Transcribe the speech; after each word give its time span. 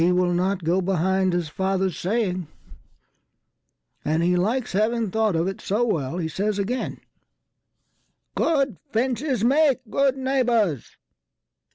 He 0.03 0.11
will 0.11 0.33
not 0.33 0.63
go 0.63 0.81
behind 0.81 1.31
his 1.31 1.47
father's 1.47 1.95
saying, 1.95 2.47
And 4.03 4.23
he 4.23 4.35
likes 4.35 4.71
having 4.71 5.11
thought 5.11 5.35
of 5.35 5.47
it 5.47 5.61
so 5.61 5.85
wellHe 5.87 6.31
says 6.31 6.57
again, 6.57 7.01
"Good 8.33 8.77
fences 8.91 9.43
make 9.43 9.81
good 9.87 10.17
neighbours." 10.17 10.97